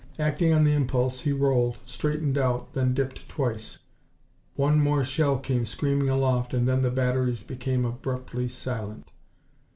[0.17, 3.77] Acting on the impulse he rolled, straightened out, then dipped twice.
[4.55, 9.11] One more shell came screaming aloft and then the batteries became abruptly silent.